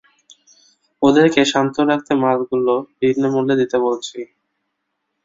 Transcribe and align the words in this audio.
ওদেরকে 1.01 1.41
শান্ত 1.51 1.75
রাখতে 1.89 2.13
মালগুলো 2.23 2.73
বিনামূল্যে 2.99 3.55
দিতে 3.61 3.77
বলছি। 3.85 4.19